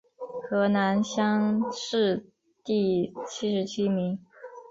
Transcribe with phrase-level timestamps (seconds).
[0.49, 2.25] 河南乡试
[2.63, 4.17] 第七十七名。